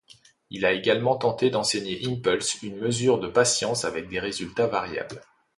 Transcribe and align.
Il 0.49 0.65
a 0.65 0.71
également 0.71 1.15
tenté 1.15 1.51
d'enseigner 1.51 2.01
Impulse 2.07 2.63
une 2.63 2.75
mesure 2.77 3.19
de 3.19 3.27
patience 3.27 3.85
avec 3.85 4.09
des 4.09 4.19
résultats 4.19 4.65
variables. 4.65 5.21